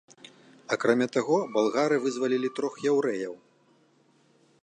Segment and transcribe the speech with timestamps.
[0.75, 3.35] Акрамя таго, балгары вызвалілі трох яўрэяў.